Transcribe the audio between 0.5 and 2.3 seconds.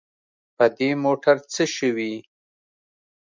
په دې موټر څه شوي.